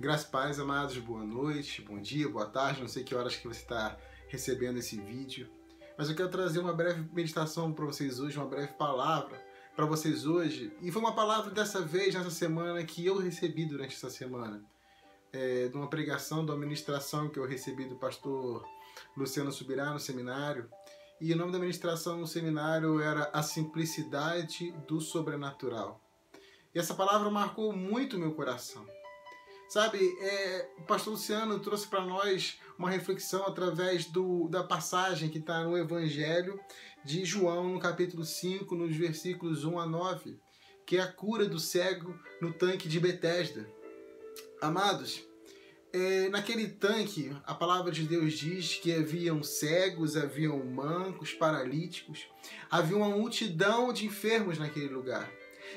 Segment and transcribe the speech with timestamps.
[0.00, 3.62] Graças paz, amados, boa noite, bom dia, boa tarde, não sei que horas que você
[3.62, 3.98] está
[4.28, 5.50] recebendo esse vídeo,
[5.98, 10.24] mas eu quero trazer uma breve meditação para vocês hoje, uma breve palavra para vocês
[10.24, 14.62] hoje, e foi uma palavra dessa vez, nessa semana, que eu recebi durante essa semana,
[15.32, 18.64] é, de uma pregação, de uma ministração que eu recebi do pastor
[19.16, 20.70] Luciano Subirá no seminário,
[21.20, 26.00] e o nome da ministração no seminário era A Simplicidade do Sobrenatural.
[26.72, 28.86] E essa palavra marcou muito meu coração
[29.68, 35.36] Sabe, é, o pastor Luciano trouxe para nós uma reflexão através do, da passagem que
[35.36, 36.58] está no Evangelho
[37.04, 40.40] de João, no capítulo 5, nos versículos 1 a 9,
[40.86, 43.68] que é a cura do cego no tanque de Betesda.
[44.62, 45.22] Amados,
[45.92, 52.26] é, naquele tanque, a palavra de Deus diz que haviam cegos, haviam mancos, paralíticos,
[52.70, 55.30] havia uma multidão de enfermos naquele lugar.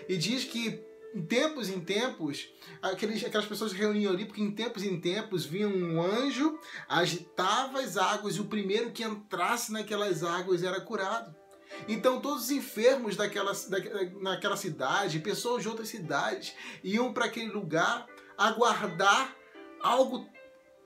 [0.07, 0.81] E diz que
[1.13, 2.47] em tempos em tempos,
[2.81, 7.97] aqueles, aquelas pessoas reuniam ali, porque em tempos em tempos vinha um anjo, agitava as
[7.97, 11.35] águas e o primeiro que entrasse naquelas águas era curado.
[11.87, 13.51] Então todos os enfermos daquela,
[14.21, 19.35] naquela cidade, pessoas de outras cidades, iam para aquele lugar aguardar
[19.81, 20.29] algo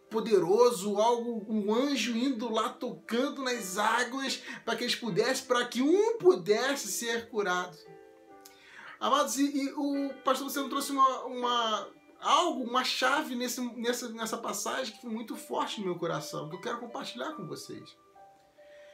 [0.09, 5.81] poderoso, algo, um anjo indo lá tocando nas águas para que eles pudessem, para que
[5.81, 7.77] um pudesse ser curado.
[9.05, 11.87] Amados, e, e o pastor Luciano trouxe uma, uma,
[12.19, 16.55] algo, uma chave nesse, nessa, nessa passagem que foi muito forte no meu coração, que
[16.55, 17.95] eu quero compartilhar com vocês.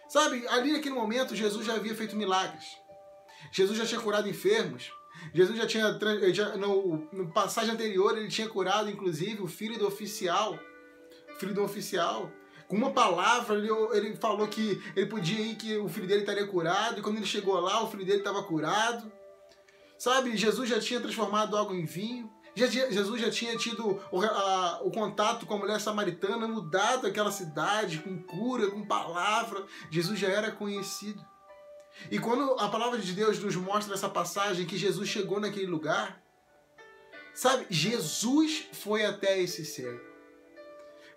[0.09, 2.65] Sabe, ali naquele momento, Jesus já havia feito milagres.
[3.53, 4.91] Jesus já tinha curado enfermos.
[5.33, 5.97] Jesus já tinha,
[6.33, 10.59] já, no, no passagem anterior, ele tinha curado, inclusive, o filho do oficial.
[11.33, 12.29] O filho do oficial.
[12.67, 16.45] Com uma palavra, ele, ele falou que ele podia ir, que o filho dele estaria
[16.45, 16.99] curado.
[16.99, 19.09] E quando ele chegou lá, o filho dele estava curado.
[20.01, 22.27] Sabe, Jesus já tinha transformado água em vinho.
[22.55, 27.99] Jesus já tinha tido o, a, o, contato com a mulher samaritana, mudado aquela cidade
[27.99, 29.63] com cura, com palavra.
[29.91, 31.23] Jesus já era conhecido.
[32.09, 36.19] E quando a palavra de Deus nos mostra nessa passagem que Jesus chegou naquele lugar,
[37.35, 40.10] sabe, Jesus foi até esse cego.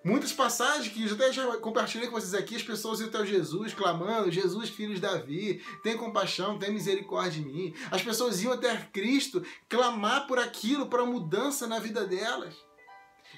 [0.05, 3.73] Muitas passagens que eu até já compartilhei com vocês aqui, as pessoas iam até Jesus
[3.73, 7.75] clamando, Jesus, filho de Davi, tem compaixão, tem misericórdia de mim.
[7.91, 12.55] As pessoas iam até Cristo clamar por aquilo, para mudança na vida delas.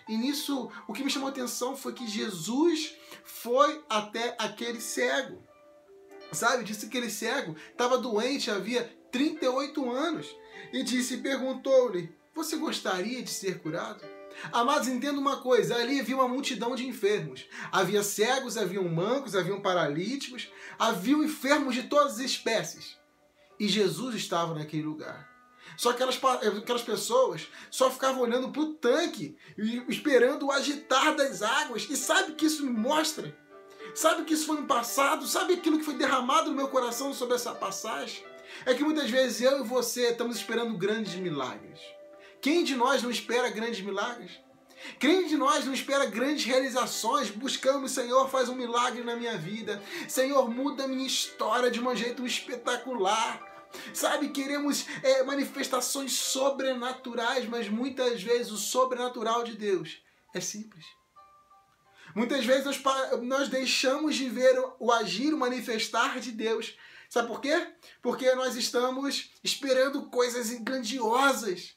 [0.09, 5.41] E nisso, o que me chamou a atenção foi que Jesus foi até aquele cego.
[6.33, 10.27] Sabe, disse que aquele cego estava doente havia 38 anos.
[10.73, 14.16] E disse, perguntou-lhe, você gostaria de ser curado?
[14.53, 17.47] Amados, entenda uma coisa: ali havia uma multidão de enfermos.
[17.73, 20.49] Havia cegos, havia mancos, havia paralíticos,
[20.79, 22.97] havia enfermos de todas as espécies.
[23.59, 25.35] E Jesus estava naquele lugar.
[25.77, 26.21] Só que aquelas,
[26.59, 29.37] aquelas pessoas só ficavam olhando para o tanque,
[29.89, 31.87] esperando o agitar das águas.
[31.91, 33.37] E sabe o que isso me mostra?
[33.95, 35.27] Sabe que isso foi no passado?
[35.27, 38.25] Sabe aquilo que foi derramado no meu coração sobre essa passagem?
[38.65, 41.81] É que muitas vezes eu e você estamos esperando grandes milagres.
[42.41, 44.33] Quem de nós não espera grandes milagres?
[44.99, 47.31] Quem de nós não espera grandes realizações?
[47.31, 49.83] Buscamos, Senhor, faz um milagre na minha vida.
[50.09, 53.45] Senhor, muda a minha história de um jeito espetacular.
[53.93, 60.01] Sabe, queremos é, manifestações sobrenaturais, mas muitas vezes o sobrenatural de Deus
[60.33, 60.85] é simples.
[62.15, 62.81] Muitas vezes nós,
[63.23, 66.75] nós deixamos de ver o agir, o manifestar de Deus.
[67.11, 67.75] Sabe por quê?
[68.01, 71.76] Porque nós estamos esperando coisas grandiosas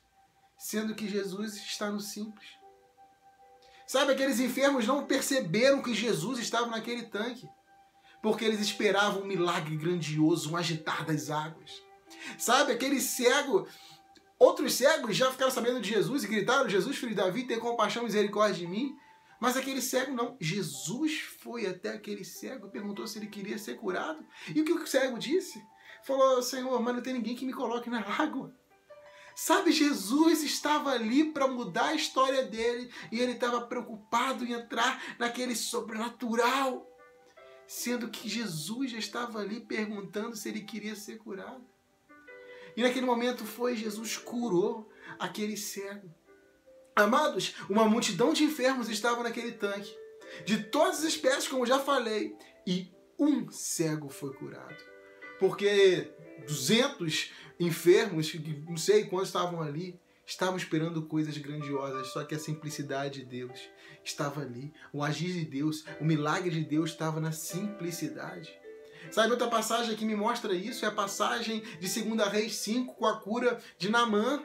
[0.59, 2.49] sendo que Jesus está no simples.
[3.87, 7.49] Sabe, aqueles enfermos não perceberam que Jesus estava naquele tanque,
[8.21, 11.81] porque eles esperavam um milagre grandioso, um agitar das águas.
[12.37, 13.67] Sabe, aquele cego,
[14.37, 18.03] outros cegos já ficaram sabendo de Jesus e gritaram: Jesus, filho de Davi, tem compaixão
[18.03, 18.93] e misericórdia de mim.
[19.39, 20.35] Mas aquele cego não.
[20.41, 24.23] Jesus foi até aquele cego e perguntou se ele queria ser curado.
[24.53, 25.63] E o que o cego disse?
[26.03, 28.53] Falou: Senhor, mas não tem ninguém que me coloque na água.
[29.41, 35.01] Sabe, Jesus estava ali para mudar a história dele e ele estava preocupado em entrar
[35.17, 36.85] naquele sobrenatural,
[37.65, 41.63] sendo que Jesus já estava ali perguntando se ele queria ser curado.
[42.75, 46.13] E naquele momento foi Jesus curou aquele cego.
[46.93, 49.97] Amados, uma multidão de enfermos estava naquele tanque,
[50.45, 52.35] de todas as espécies, como já falei,
[52.67, 54.83] e um cego foi curado.
[55.39, 56.11] Porque
[56.45, 58.33] 200 enfermos,
[58.67, 63.59] não sei quantos estavam ali, estavam esperando coisas grandiosas, só que a simplicidade de Deus
[64.03, 64.71] estava ali.
[64.93, 68.49] O agir de Deus, o milagre de Deus estava na simplicidade.
[69.11, 70.85] Sabe outra passagem que me mostra isso?
[70.85, 74.43] É a passagem de 2 Reis 5 com a cura de Namã.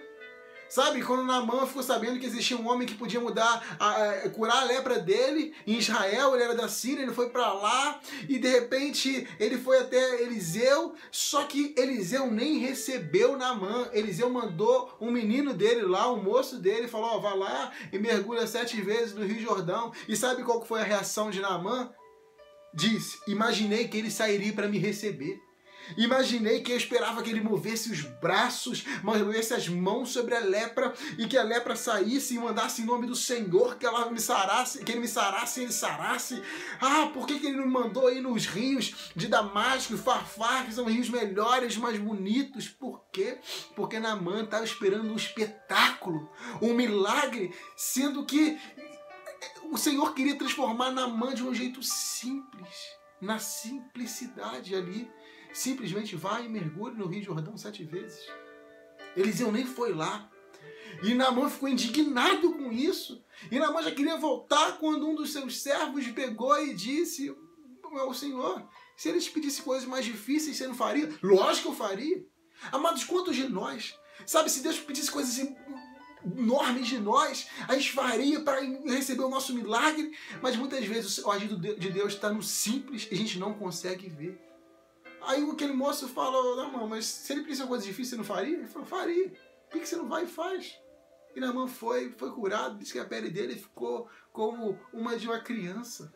[0.68, 4.62] Sabe, quando Naamã ficou sabendo que existia um homem que podia mudar, a, a, curar
[4.62, 8.48] a lepra dele em Israel, ele era da Síria, ele foi para lá e de
[8.48, 13.88] repente ele foi até Eliseu, só que Eliseu nem recebeu Naamã.
[13.92, 18.46] Eliseu mandou um menino dele lá, um moço dele, falou: Ó, vá lá e mergulha
[18.46, 19.92] sete vezes no Rio Jordão.
[20.08, 21.90] E sabe qual foi a reação de Naamã?
[22.72, 25.43] Disse: Imaginei que ele sairia para me receber.
[25.96, 30.92] Imaginei que eu esperava que ele movesse os braços, movesse as mãos sobre a lepra
[31.18, 34.84] e que a lepra saísse e mandasse em nome do Senhor que ela me sarasse,
[34.84, 36.42] que ele me sarasse e ele sarasse.
[36.80, 40.74] Ah, por que, que ele não mandou ir nos rios de Damasco e Farfar, que
[40.74, 42.68] são rios melhores, mais bonitos?
[42.68, 43.38] Por quê?
[43.76, 46.30] Porque Naamã estava esperando um espetáculo,
[46.60, 48.58] um milagre, sendo que
[49.70, 55.10] o Senhor queria transformar Naamã de um jeito simples, na simplicidade ali
[55.54, 58.26] simplesmente vai e mergulhe no Rio Jordão sete vezes.
[59.16, 60.30] Eliseu nem foi lá.
[61.02, 63.24] E Naamã ficou indignado com isso.
[63.50, 67.34] E Naamã já queria voltar quando um dos seus servos pegou e disse
[67.82, 71.08] ao Senhor, se ele te pedisse coisas mais difíceis, você não faria?
[71.22, 72.26] Lógico que eu faria.
[72.72, 73.96] Amados, quantos de nós?
[74.26, 75.48] Sabe, se Deus pedisse coisas
[76.24, 80.10] enormes de nós, a gente faria para receber o nosso milagre,
[80.42, 84.08] mas muitas vezes o agido de Deus está no simples e a gente não consegue
[84.08, 84.40] ver.
[85.26, 88.56] Aí aquele moço fala, Namã, mas se ele pedisse uma coisa difícil, você não faria?
[88.56, 89.32] Ele falou, faria.
[89.70, 90.78] Por que você não vai e faz?
[91.34, 95.40] E Namã foi, foi curado, disse que a pele dele ficou como uma de uma
[95.40, 96.12] criança.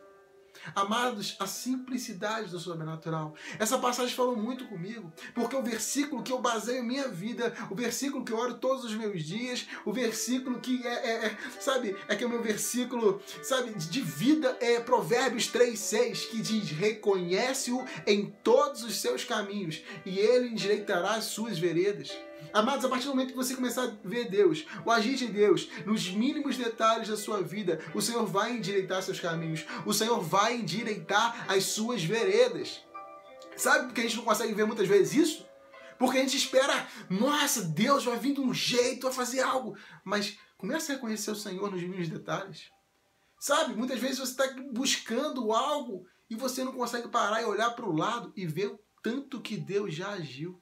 [0.75, 3.33] Amados, a simplicidade do sobrenatural.
[3.57, 8.23] Essa passagem falou muito comigo, porque o versículo que eu baseio minha vida, o versículo
[8.23, 12.15] que eu oro todos os meus dias, o versículo que é, é, é sabe, é
[12.15, 18.25] que é o meu versículo, sabe, de vida é Provérbios 3:6, que diz: "Reconhece-o em
[18.43, 23.31] todos os seus caminhos, e ele endireitará as suas veredas." Amados, a partir do momento
[23.31, 27.41] que você começar a ver Deus, o agir de Deus, nos mínimos detalhes da sua
[27.41, 32.81] vida, o Senhor vai endireitar seus caminhos, o Senhor vai endireitar as suas veredas.
[33.55, 35.49] Sabe por que a gente não consegue ver muitas vezes isso?
[35.99, 39.77] Porque a gente espera, nossa, Deus vai vir de um jeito a fazer algo.
[40.03, 42.69] Mas comece a reconhecer o Senhor nos mínimos detalhes.
[43.37, 47.85] Sabe, muitas vezes você está buscando algo e você não consegue parar e olhar para
[47.85, 50.61] o lado e ver o tanto que Deus já agiu.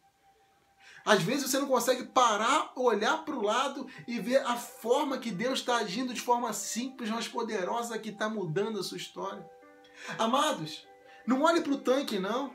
[1.07, 5.31] Às vezes você não consegue parar, olhar para o lado e ver a forma que
[5.31, 9.49] Deus está agindo de forma simples, mas poderosa, que está mudando a sua história.
[10.19, 10.85] Amados,
[11.25, 12.53] não olhe para o tanque, não.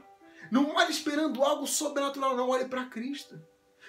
[0.50, 2.50] Não olhe esperando algo sobrenatural, não.
[2.50, 3.40] Olhe para Cristo.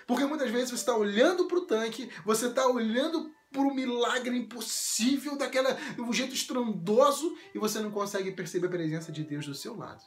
[0.08, 4.38] Porque muitas vezes você está olhando para o tanque, você está olhando para o milagre
[4.38, 9.54] impossível, daquela, um jeito estrondoso, e você não consegue perceber a presença de Deus do
[9.54, 10.02] seu lado.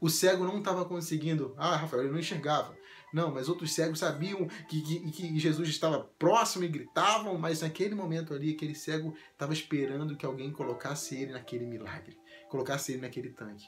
[0.00, 1.54] O cego não estava conseguindo.
[1.56, 2.76] Ah, Rafael, ele não enxergava.
[3.12, 7.94] Não, mas outros cegos sabiam que, que, que, Jesus estava próximo e gritavam, mas naquele
[7.94, 12.18] momento ali, aquele cego estava esperando que alguém colocasse ele naquele milagre,
[12.48, 13.66] colocasse ele naquele tanque.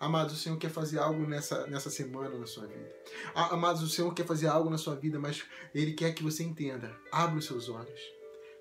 [0.00, 2.90] Amados, o Senhor quer fazer algo nessa, nessa semana na sua vida.
[3.34, 6.92] Amados, o Senhor quer fazer algo na sua vida, mas Ele quer que você entenda.
[7.12, 8.00] Abra os seus olhos.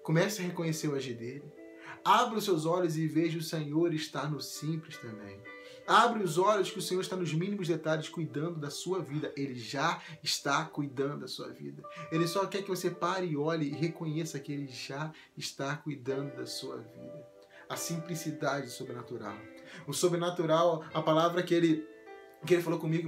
[0.04, 1.61] Comece a reconhecer o agir dele.
[2.04, 5.40] Abra os seus olhos e veja o Senhor estar no simples também.
[5.88, 9.32] Abre os olhos que o Senhor está nos mínimos detalhes cuidando da sua vida.
[9.36, 11.84] Ele já está cuidando da sua vida.
[12.12, 16.36] Ele só quer que você pare e olhe e reconheça que Ele já está cuidando
[16.36, 17.28] da sua vida.
[17.70, 19.36] A simplicidade sobrenatural.
[19.88, 21.88] O sobrenatural, a palavra que ele
[22.44, 23.08] que ele falou comigo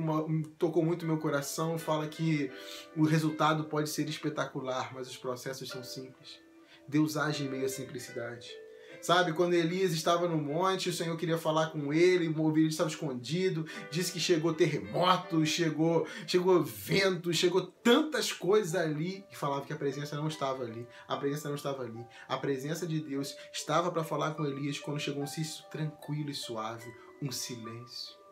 [0.59, 2.51] tocou muito meu coração, fala que
[2.95, 6.39] o resultado pode ser espetacular, mas os processos são simples.
[6.87, 8.51] Deus age em meio à simplicidade.
[9.03, 12.89] Sabe, quando Elias estava no monte, o Senhor queria falar com ele, o ouvido estava
[12.89, 19.73] escondido, disse que chegou terremoto, chegou, chegou vento, chegou tantas coisas ali e falava que
[19.73, 20.87] a presença não estava ali.
[21.05, 22.07] A presença não estava ali.
[22.29, 26.33] A presença de Deus estava para falar com Elias quando chegou um silêncio tranquilo e
[26.33, 26.89] suave,
[27.21, 28.22] um silêncio.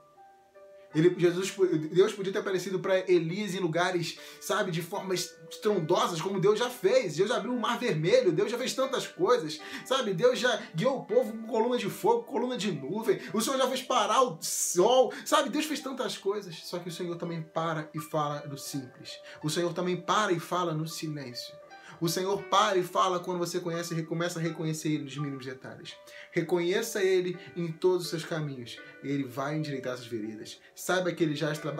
[0.93, 1.53] Ele, Jesus,
[1.91, 6.69] Deus podia ter aparecido para Elias em lugares, sabe, de formas estrondosas, como Deus já
[6.69, 7.15] fez.
[7.15, 10.13] Deus já abriu o mar vermelho, Deus já fez tantas coisas, sabe?
[10.13, 13.19] Deus já guiou o povo com coluna de fogo, coluna de nuvem.
[13.33, 15.50] O Senhor já fez parar o sol, sabe?
[15.50, 16.55] Deus fez tantas coisas.
[16.63, 19.19] Só que o Senhor também para e fala no simples.
[19.43, 21.61] O Senhor também para e fala no silêncio.
[22.01, 25.46] O Senhor para e fala quando você conhece e começa a reconhecer Ele nos mínimos
[25.46, 25.96] detalhes.
[26.31, 30.60] Reconheça Ele em todos os seus caminhos e Ele vai endireitar suas veredas.
[30.74, 31.72] Saiba que Ele já está,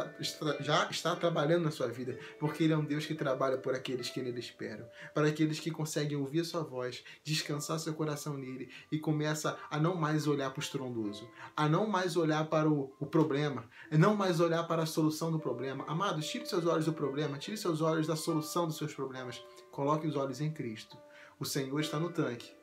[0.60, 4.12] já está trabalhando na sua vida, porque Ele é um Deus que trabalha por aqueles
[4.12, 8.70] que nele esperam, para aqueles que conseguem ouvir a sua voz, descansar seu coração nele
[8.92, 12.94] e começa a não mais olhar para o estrondoso, a não mais olhar para o,
[13.00, 15.84] o problema, a não mais olhar para a solução do problema.
[15.88, 20.06] Amados, tire seus olhos do problema, tire seus olhos da solução dos seus problemas Coloque
[20.06, 20.98] os olhos em Cristo.
[21.40, 22.54] O Senhor está no tanque,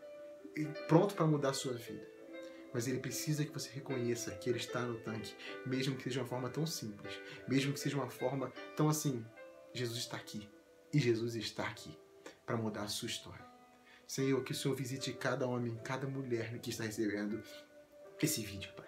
[0.87, 2.07] pronto para mudar a sua vida.
[2.73, 5.35] Mas ele precisa que você reconheça que ele está no tanque,
[5.65, 9.25] mesmo que seja uma forma tão simples, mesmo que seja uma forma tão assim,
[9.73, 10.49] Jesus está aqui.
[10.93, 11.99] E Jesus está aqui
[12.47, 13.45] para mudar a sua história.
[14.07, 17.43] Senhor, que o Senhor visite cada homem, cada mulher que está recebendo
[18.21, 18.88] esse vídeo, Pai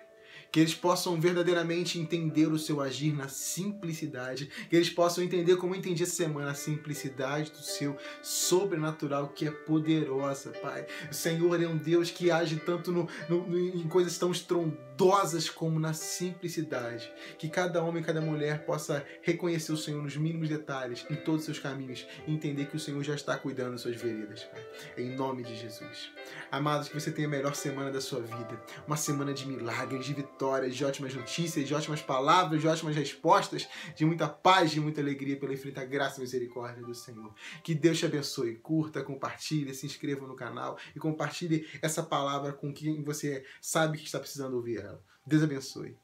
[0.50, 5.74] que eles possam verdadeiramente entender o seu agir na simplicidade, que eles possam entender como
[5.74, 10.86] eu entendi essa semana a simplicidade do seu sobrenatural que é poderosa, Pai.
[11.10, 15.78] O Senhor é um Deus que age tanto no, no, em coisas tão estrondosas como
[15.78, 21.06] na simplicidade, que cada homem e cada mulher possa reconhecer o Senhor nos mínimos detalhes,
[21.08, 23.96] em todos os seus caminhos, e entender que o Senhor já está cuidando das suas
[23.96, 24.66] veredas, Pai.
[24.98, 26.10] Em nome de Jesus.
[26.50, 30.14] Amados, que você tenha a melhor semana da sua vida, uma semana de milagres, de
[30.14, 34.80] vitória vitórias, de ótimas notícias, de ótimas palavras, de ótimas respostas, de muita paz, de
[34.80, 37.34] muita alegria pela infinita graça e misericórdia do Senhor.
[37.62, 38.56] Que Deus te abençoe.
[38.56, 44.04] Curta, compartilhe, se inscreva no canal e compartilhe essa palavra com quem você sabe que
[44.04, 45.04] está precisando ouvir ela.
[45.26, 45.94] Deus abençoe.